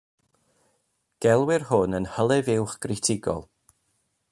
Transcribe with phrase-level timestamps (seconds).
[1.25, 3.49] Gelwir hwn yn hylif uwch gritigol.